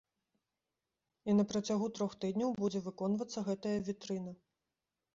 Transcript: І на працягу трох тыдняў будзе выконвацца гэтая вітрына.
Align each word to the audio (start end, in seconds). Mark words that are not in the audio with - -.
І 1.29 1.35
на 1.39 1.43
працягу 1.51 1.87
трох 1.99 2.11
тыдняў 2.25 2.57
будзе 2.65 2.79
выконвацца 2.91 3.39
гэтая 3.51 3.79
вітрына. 3.93 4.39